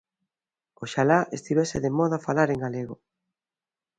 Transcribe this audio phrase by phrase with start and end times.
[0.81, 2.95] Oxalá estivese de moda falar en galego.